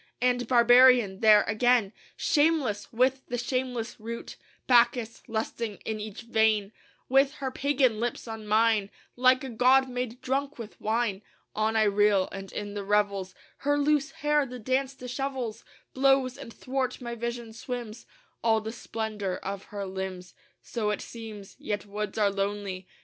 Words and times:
And 0.19 0.47
barbarian 0.47 1.19
there 1.19 1.43
again, 1.43 1.93
Shameless 2.17 2.91
with 2.91 3.21
the 3.27 3.37
shameless 3.37 3.97
rout, 3.99 4.35
Bacchus 4.65 5.21
lusting 5.27 5.75
in 5.85 5.99
each 5.99 6.21
vein, 6.23 6.71
With 7.07 7.35
her 7.35 7.51
pagan 7.51 7.99
lips 7.99 8.27
on 8.27 8.47
mine, 8.47 8.89
Like 9.15 9.43
a 9.43 9.49
god 9.49 9.87
made 9.87 10.19
drunk 10.19 10.57
with 10.57 10.81
wine, 10.81 11.21
On 11.55 11.75
I 11.75 11.83
reel; 11.83 12.27
and 12.31 12.51
in 12.51 12.73
the 12.73 12.83
revels 12.83 13.35
Her 13.57 13.77
loose 13.77 14.09
hair, 14.09 14.43
the 14.47 14.57
dance 14.57 14.95
dishevels, 14.95 15.63
Blows, 15.93 16.35
and 16.35 16.51
'thwart 16.51 16.99
my 16.99 17.13
vision 17.13 17.53
swims 17.53 18.07
All 18.43 18.59
the 18.59 18.71
splendor 18.71 19.37
of 19.37 19.65
her 19.65 19.85
limbs.... 19.85 20.33
So 20.63 20.89
it 20.89 21.01
seems. 21.01 21.55
Yet 21.59 21.85
woods 21.85 22.17
are 22.17 22.31
lonely. 22.31 22.87